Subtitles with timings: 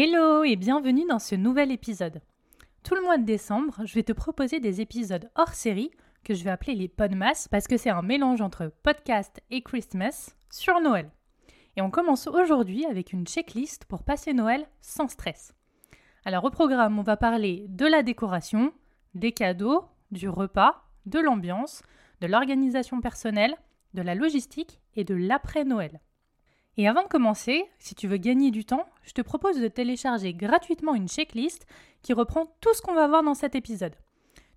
[0.00, 2.22] Hello et bienvenue dans ce nouvel épisode.
[2.84, 5.90] Tout le mois de décembre, je vais te proposer des épisodes hors série
[6.22, 10.36] que je vais appeler les Podmas parce que c'est un mélange entre podcast et Christmas
[10.50, 11.10] sur Noël.
[11.76, 15.52] Et on commence aujourd'hui avec une checklist pour passer Noël sans stress.
[16.24, 18.72] Alors au programme, on va parler de la décoration,
[19.16, 21.82] des cadeaux, du repas, de l'ambiance,
[22.20, 23.56] de l'organisation personnelle,
[23.94, 25.98] de la logistique et de l'après-Noël.
[26.80, 30.32] Et avant de commencer, si tu veux gagner du temps, je te propose de télécharger
[30.32, 31.66] gratuitement une checklist
[32.02, 33.96] qui reprend tout ce qu'on va voir dans cet épisode.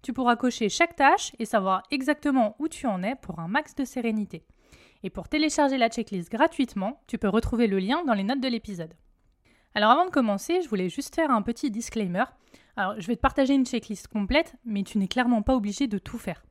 [0.03, 3.73] Tu pourras cocher chaque tâche et savoir exactement où tu en es pour un max
[3.73, 4.45] de sérénité.
[5.01, 8.47] Et pour télécharger la checklist gratuitement, tu peux retrouver le lien dans les notes de
[8.47, 8.93] l'épisode.
[9.73, 12.25] Alors avant de commencer, je voulais juste faire un petit disclaimer.
[12.75, 15.97] Alors je vais te partager une checklist complète, mais tu n'es clairement pas obligé de
[15.97, 16.43] tout faire.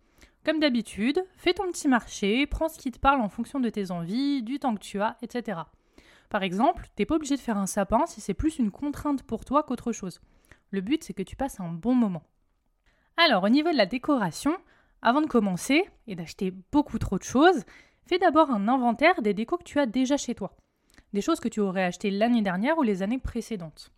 [0.45, 3.91] Comme d'habitude, fais ton petit marché, prends ce qui te parle en fonction de tes
[3.91, 5.61] envies, du temps que tu as, etc.
[6.31, 9.45] Par exemple, t'es pas obligé de faire un sapin si c'est plus une contrainte pour
[9.45, 10.21] toi qu'autre chose.
[10.71, 12.23] Le but, c'est que tu passes un bon moment.
[13.17, 14.57] Alors, au niveau de la décoration,
[15.03, 17.65] avant de commencer et d'acheter beaucoup trop de choses,
[18.07, 20.57] fais d'abord un inventaire des décos que tu as déjà chez toi.
[21.13, 23.93] Des choses que tu aurais achetées l'année dernière ou les années précédentes.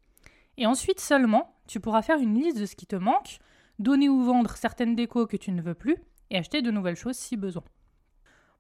[0.56, 3.38] Et ensuite seulement, tu pourras faire une liste de ce qui te manque,
[3.78, 5.96] donner ou vendre certaines décos que tu ne veux plus,
[6.32, 7.62] et acheter de nouvelles choses si besoin.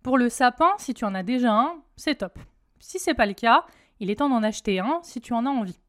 [0.02, 2.38] Pour le sapin, si tu en as déjà un, c'est top.
[2.78, 3.64] Si c'est pas le cas,
[3.98, 5.80] il est temps d'en acheter un si tu en as envie.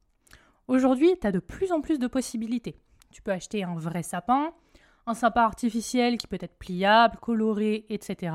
[0.67, 2.79] Aujourd'hui, tu as de plus en plus de possibilités.
[3.11, 4.53] Tu peux acheter un vrai sapin,
[5.05, 8.33] un sapin artificiel qui peut être pliable, coloré, etc.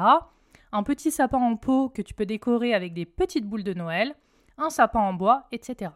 [0.72, 4.14] Un petit sapin en pot que tu peux décorer avec des petites boules de Noël,
[4.58, 5.92] un sapin en bois, etc.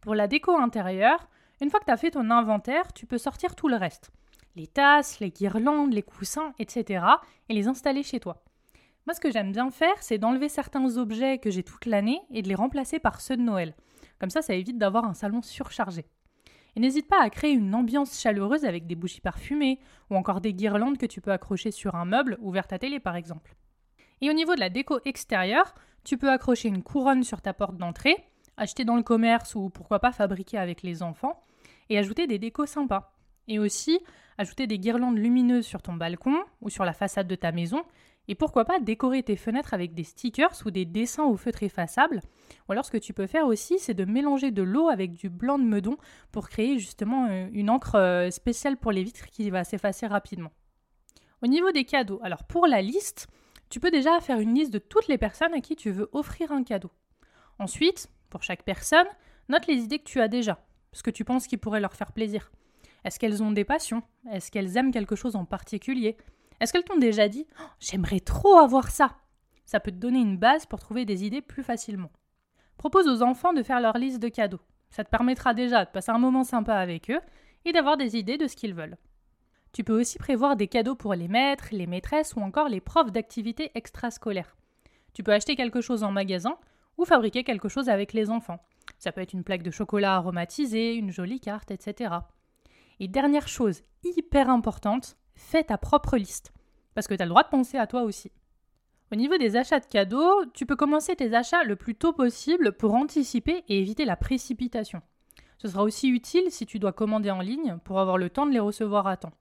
[0.00, 1.28] Pour la déco intérieure,
[1.60, 4.12] une fois que tu as fait ton inventaire, tu peux sortir tout le reste
[4.56, 7.04] les tasses, les guirlandes, les coussins, etc.
[7.48, 8.42] et les installer chez toi.
[9.06, 12.42] Moi, ce que j'aime bien faire, c'est d'enlever certains objets que j'ai toute l'année et
[12.42, 13.74] de les remplacer par ceux de Noël.
[14.18, 16.04] Comme ça, ça évite d'avoir un salon surchargé.
[16.76, 20.54] Et n'hésite pas à créer une ambiance chaleureuse avec des bougies parfumées ou encore des
[20.54, 23.56] guirlandes que tu peux accrocher sur un meuble ou vers ta télé par exemple.
[24.20, 25.74] Et au niveau de la déco extérieure,
[26.04, 28.16] tu peux accrocher une couronne sur ta porte d'entrée,
[28.56, 31.42] acheter dans le commerce ou pourquoi pas fabriquer avec les enfants
[31.88, 33.14] et ajouter des décos sympas.
[33.48, 33.98] Et aussi
[34.40, 37.82] ajouter des guirlandes lumineuses sur ton balcon ou sur la façade de ta maison.
[38.26, 42.22] Et pourquoi pas décorer tes fenêtres avec des stickers ou des dessins au feutre effaçable.
[42.66, 45.28] Ou alors ce que tu peux faire aussi, c'est de mélanger de l'eau avec du
[45.28, 45.96] blanc de meudon
[46.32, 50.52] pour créer justement euh, une encre euh, spéciale pour les vitres qui va s'effacer rapidement.
[51.42, 53.26] Au niveau des cadeaux, alors pour la liste,
[53.68, 56.50] tu peux déjà faire une liste de toutes les personnes à qui tu veux offrir
[56.50, 56.90] un cadeau.
[57.58, 59.06] Ensuite, pour chaque personne,
[59.50, 62.12] note les idées que tu as déjà, ce que tu penses qui pourrait leur faire
[62.12, 62.50] plaisir.
[63.04, 64.02] Est-ce qu'elles ont des passions?
[64.30, 66.16] Est-ce qu'elles aiment quelque chose en particulier?
[66.60, 69.16] Est-ce qu'elles t'ont déjà dit oh, J'aimerais trop avoir ça?
[69.64, 72.10] Ça peut te donner une base pour trouver des idées plus facilement.
[72.76, 74.60] Propose aux enfants de faire leur liste de cadeaux.
[74.90, 77.20] Ça te permettra déjà de passer un moment sympa avec eux
[77.64, 78.96] et d'avoir des idées de ce qu'ils veulent.
[79.72, 83.12] Tu peux aussi prévoir des cadeaux pour les maîtres, les maîtresses ou encore les profs
[83.12, 84.56] d'activités extrascolaires.
[85.12, 86.56] Tu peux acheter quelque chose en magasin
[86.98, 88.58] ou fabriquer quelque chose avec les enfants.
[88.98, 92.14] Ça peut être une plaque de chocolat aromatisée, une jolie carte, etc.
[93.00, 96.52] Et dernière chose hyper importante, fais ta propre liste.
[96.94, 98.30] Parce que tu as le droit de penser à toi aussi.
[99.10, 102.72] Au niveau des achats de cadeaux, tu peux commencer tes achats le plus tôt possible
[102.72, 105.02] pour anticiper et éviter la précipitation.
[105.58, 108.52] Ce sera aussi utile si tu dois commander en ligne pour avoir le temps de
[108.52, 109.32] les recevoir à temps.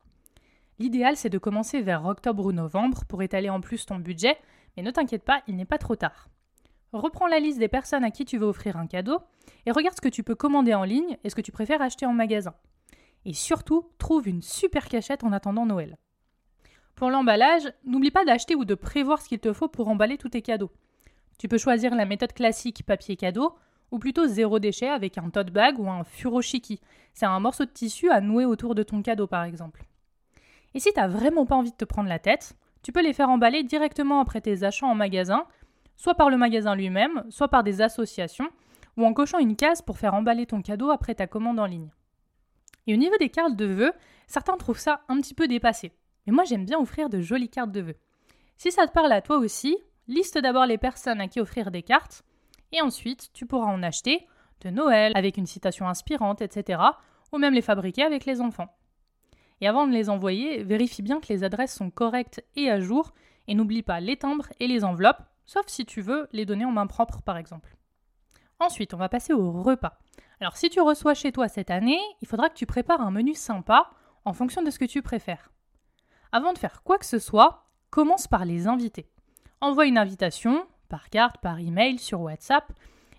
[0.79, 4.37] L'idéal, c'est de commencer vers octobre ou novembre pour étaler en plus ton budget,
[4.75, 6.29] mais ne t'inquiète pas, il n'est pas trop tard.
[6.93, 9.19] Reprends la liste des personnes à qui tu veux offrir un cadeau
[9.65, 12.05] et regarde ce que tu peux commander en ligne et ce que tu préfères acheter
[12.05, 12.55] en magasin.
[13.29, 15.99] Et surtout, trouve une super cachette en attendant Noël.
[16.95, 20.29] Pour l'emballage, n'oublie pas d'acheter ou de prévoir ce qu'il te faut pour emballer tous
[20.29, 20.71] tes cadeaux.
[21.37, 23.53] Tu peux choisir la méthode classique papier cadeau
[23.91, 26.81] ou plutôt zéro déchet avec un tote bag ou un furoshiki.
[27.13, 29.85] C'est un morceau de tissu à nouer autour de ton cadeau par exemple.
[30.73, 33.29] Et si t'as vraiment pas envie de te prendre la tête, tu peux les faire
[33.29, 35.45] emballer directement après tes achats en magasin,
[35.97, 38.49] soit par le magasin lui-même, soit par des associations,
[38.97, 41.91] ou en cochant une case pour faire emballer ton cadeau après ta commande en ligne.
[42.87, 43.93] Et au niveau des cartes de vœux,
[44.27, 45.91] certains trouvent ça un petit peu dépassé.
[46.25, 47.97] Mais moi j'aime bien offrir de jolies cartes de vœux.
[48.57, 49.77] Si ça te parle à toi aussi,
[50.07, 52.23] liste d'abord les personnes à qui offrir des cartes,
[52.71, 54.27] et ensuite tu pourras en acheter,
[54.61, 56.81] de Noël avec une citation inspirante, etc.,
[57.31, 58.75] ou même les fabriquer avec les enfants.
[59.61, 63.13] Et avant de les envoyer, vérifie bien que les adresses sont correctes et à jour,
[63.47, 66.71] et n'oublie pas les timbres et les enveloppes, sauf si tu veux les donner en
[66.71, 67.75] main propre par exemple.
[68.59, 69.97] Ensuite, on va passer au repas.
[70.41, 73.35] Alors si tu reçois chez toi cette année, il faudra que tu prépares un menu
[73.35, 73.91] sympa
[74.23, 75.51] en fonction de ce que tu préfères.
[76.31, 79.09] Avant de faire quoi que ce soit, commence par les invités.
[79.59, 82.71] Envoie une invitation, par carte, par email, sur WhatsApp,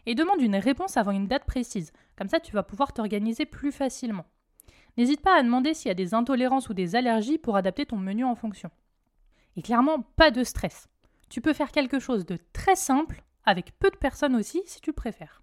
[0.07, 1.93] et demande une réponse avant une date précise.
[2.17, 4.25] Comme ça, tu vas pouvoir t'organiser plus facilement.
[4.97, 7.97] N'hésite pas à demander s'il y a des intolérances ou des allergies pour adapter ton
[7.97, 8.71] menu en fonction.
[9.57, 10.89] Et clairement, pas de stress.
[11.29, 14.93] Tu peux faire quelque chose de très simple, avec peu de personnes aussi, si tu
[14.93, 15.43] préfères.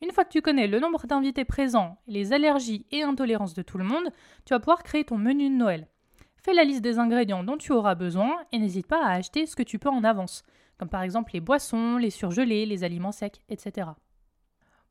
[0.00, 3.78] Une fois que tu connais le nombre d'invités présents, les allergies et intolérances de tout
[3.78, 4.10] le monde,
[4.44, 5.88] tu vas pouvoir créer ton menu de Noël.
[6.36, 9.56] Fais la liste des ingrédients dont tu auras besoin et n'hésite pas à acheter ce
[9.56, 10.44] que tu peux en avance,
[10.78, 13.88] comme par exemple les boissons, les surgelés, les aliments secs, etc.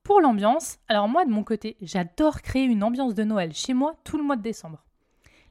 [0.03, 3.95] Pour l'ambiance, alors moi de mon côté, j'adore créer une ambiance de Noël chez moi
[4.03, 4.83] tout le mois de décembre.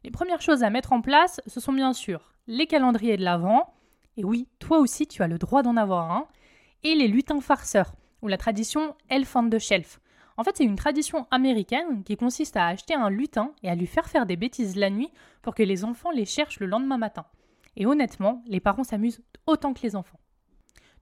[0.04, 3.72] Les premières choses à mettre en place, ce sont bien sûr les calendriers de l'Avent,
[4.16, 6.26] et oui, toi aussi tu as le droit d'en avoir un,
[6.84, 7.92] et les lutins farceurs,
[8.22, 10.00] ou la tradition Elf on the Shelf.
[10.36, 13.86] En fait, c'est une tradition américaine qui consiste à acheter un lutin et à lui
[13.86, 15.10] faire faire des bêtises la nuit
[15.42, 17.24] pour que les enfants les cherchent le lendemain matin.
[17.76, 20.20] Et honnêtement, les parents s'amusent autant que les enfants.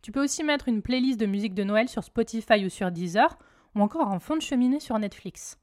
[0.02, 3.38] Tu peux aussi mettre une playlist de musique de Noël sur Spotify ou sur Deezer,
[3.74, 5.58] ou encore un fond de cheminée sur Netflix.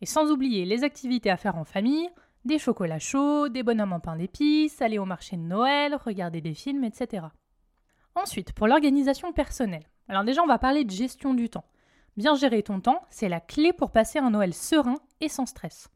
[0.00, 2.08] Et sans oublier les activités à faire en famille,
[2.44, 6.54] des chocolats chauds, des bonhommes en pain d'épices, aller au marché de Noël, regarder des
[6.54, 7.26] films, etc.
[8.14, 9.88] Ensuite, pour l'organisation personnelle.
[10.12, 11.64] Alors déjà, on va parler de gestion du temps.
[12.18, 15.88] Bien gérer ton temps, c'est la clé pour passer un Noël serein et sans stress.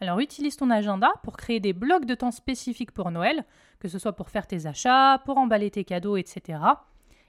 [0.00, 3.44] Alors utilise ton agenda pour créer des blocs de temps spécifiques pour Noël,
[3.78, 6.58] que ce soit pour faire tes achats, pour emballer tes cadeaux, etc.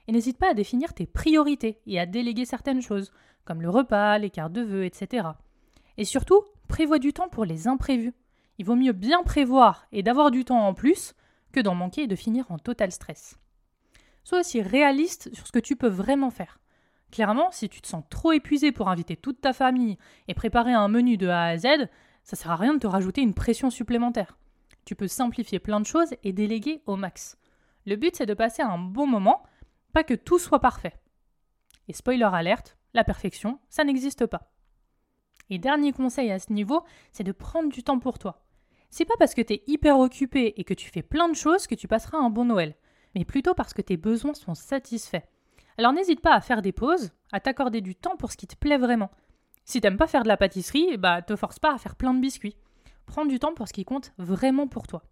[0.08, 3.12] Et n'hésite pas à définir tes priorités et à déléguer certaines choses,
[3.44, 5.28] comme le repas, les cartes de vœux, etc.
[5.98, 8.14] Et surtout, prévois du temps pour les imprévus.
[8.56, 11.12] Il vaut mieux bien prévoir et d'avoir du temps en plus
[11.52, 13.36] que d'en manquer et de finir en total stress.
[14.24, 16.58] Sois aussi réaliste sur ce que tu peux vraiment faire.
[17.10, 19.98] Clairement, si tu te sens trop épuisé pour inviter toute ta famille
[20.28, 21.66] et préparer un menu de A à Z,
[22.24, 24.38] ça sert à rien de te rajouter une pression supplémentaire.
[24.84, 27.36] Tu peux simplifier plein de choses et déléguer au max.
[27.84, 29.42] Le but, c'est de passer un bon moment,
[29.92, 30.94] pas que tout soit parfait.
[31.88, 34.52] Et spoiler alerte, la perfection, ça n'existe pas.
[35.50, 38.42] Et dernier conseil à ce niveau, c'est de prendre du temps pour toi.
[38.88, 41.66] C'est pas parce que tu es hyper occupé et que tu fais plein de choses
[41.66, 42.74] que tu passeras un bon Noël
[43.14, 45.22] mais plutôt parce que tes besoins sont satisfaits.
[45.78, 48.56] Alors n'hésite pas à faire des pauses, à t'accorder du temps pour ce qui te
[48.56, 49.10] plaît vraiment.
[49.64, 52.20] Si t'aimes pas faire de la pâtisserie, bah te force pas à faire plein de
[52.20, 52.56] biscuits.
[53.06, 55.02] Prends du temps pour ce qui compte vraiment pour toi.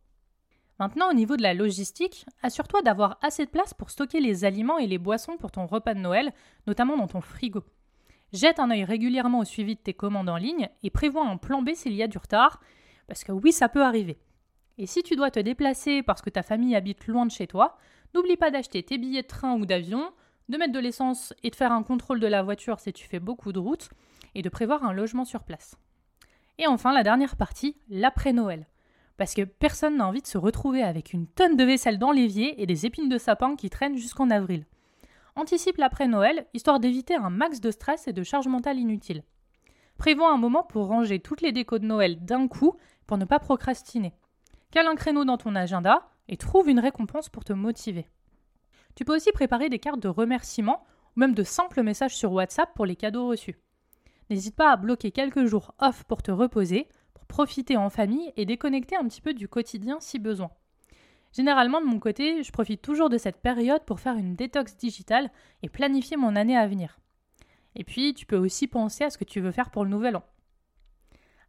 [0.79, 4.79] Maintenant, au niveau de la logistique, assure-toi d'avoir assez de place pour stocker les aliments
[4.79, 6.33] et les boissons pour ton repas de Noël,
[6.67, 7.63] notamment dans ton frigo.
[8.33, 11.63] Jette un œil régulièrement au suivi de tes commandes en ligne et prévois un plan
[11.63, 12.61] B s'il y a du retard,
[13.09, 14.19] parce que oui, ça peut arriver.
[14.81, 17.77] Et si tu dois te déplacer parce que ta famille habite loin de chez toi,
[18.15, 20.11] n'oublie pas d'acheter tes billets de train ou d'avion,
[20.49, 23.21] de mettre de l'essence et de faire un contrôle de la voiture si tu fais
[23.21, 23.91] beaucoup de routes,
[24.35, 25.77] et de prévoir un logement sur place.
[26.57, 28.67] Et enfin, la dernière partie, l'après-Noël.
[29.19, 32.63] Parce que personne n'a envie de se retrouver avec une tonne de vaisselle dans l'évier
[32.63, 34.65] et des épines de sapin qui traînent jusqu'en avril.
[35.37, 39.25] Anticipe l'après-Noël, histoire d'éviter un max de stress et de charge mentale inutile.
[39.99, 43.41] Prévois un moment pour ranger toutes les décos de Noël d'un coup pour ne pas
[43.41, 44.15] procrastiner.
[44.71, 48.07] Cale un créneau dans ton agenda et trouve une récompense pour te motiver.
[48.95, 50.85] Tu peux aussi préparer des cartes de remerciement
[51.17, 53.59] ou même de simples messages sur WhatsApp pour les cadeaux reçus.
[54.31, 58.47] N'hésite pas à bloquer quelques jours off pour te reposer, pour profiter en famille et
[58.47, 60.51] déconnecter un petit peu du quotidien si besoin.
[61.33, 65.31] Généralement, de mon côté, je profite toujours de cette période pour faire une détox digitale
[65.63, 66.99] et planifier mon année à venir.
[67.77, 70.17] Et puis, tu peux aussi penser à ce que tu veux faire pour le nouvel
[70.17, 70.25] an.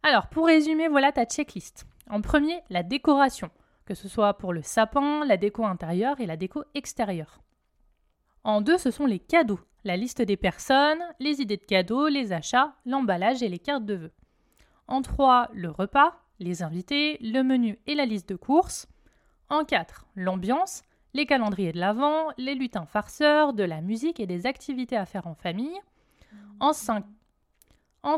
[0.04, 1.86] Alors, pour résumer, voilà ta checklist.
[2.12, 3.50] En premier, la décoration,
[3.86, 7.40] que ce soit pour le sapin, la déco intérieure et la déco extérieure.
[8.44, 12.34] En deux, ce sont les cadeaux, la liste des personnes, les idées de cadeaux, les
[12.34, 14.12] achats, l'emballage et les cartes de vœux.
[14.90, 18.90] En trois, le repas, les invités, le menu et la liste de courses.
[19.50, 24.48] En quatre, l'ambiance, les calendriers de l'Avent, les lutins farceurs, de la musique et des
[24.48, 25.80] activités à faire en famille.
[26.60, 27.06] En cinq,
[28.04, 28.18] en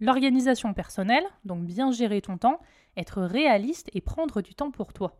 [0.00, 2.60] l'organisation personnelle, donc bien gérer ton temps,
[2.96, 5.16] être réaliste et prendre du temps pour toi.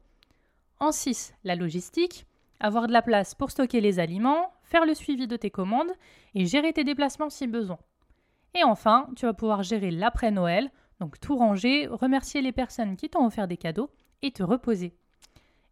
[0.78, 2.26] En 6, la logistique,
[2.61, 5.92] avoir de la place pour stocker les aliments, faire le suivi de tes commandes
[6.35, 7.78] et gérer tes déplacements si besoin.
[8.54, 13.26] Et enfin, tu vas pouvoir gérer l'après-Noël, donc tout ranger, remercier les personnes qui t'ont
[13.26, 13.90] offert des cadeaux
[14.23, 14.95] et te reposer.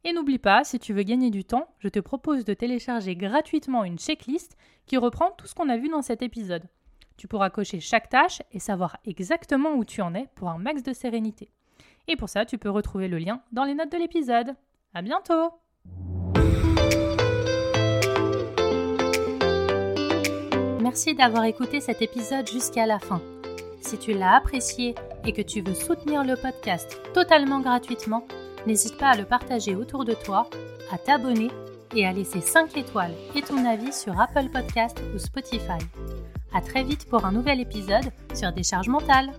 [0.04, 3.84] Et n'oublie pas, si tu veux gagner du temps, je te propose de télécharger gratuitement
[3.84, 6.68] une checklist qui reprend tout ce qu'on a vu dans cet épisode.
[7.16, 10.82] Tu pourras cocher chaque tâche et savoir exactement où tu en es pour un max
[10.82, 11.48] de sérénité.
[12.08, 14.54] Et pour ça, tu peux retrouver le lien dans les notes de l'épisode.
[14.92, 15.50] À bientôt!
[20.82, 23.22] Merci d'avoir écouté cet épisode jusqu'à la fin.
[23.80, 24.94] Si tu l'as apprécié
[25.24, 28.26] et que tu veux soutenir le podcast totalement gratuitement,
[28.66, 30.48] n'hésite pas à le partager autour de toi,
[30.92, 31.50] à t'abonner
[31.96, 35.78] et à laisser 5 étoiles et ton avis sur Apple Podcast ou Spotify.
[36.52, 39.32] À très vite pour un nouvel épisode sur Décharge mentale.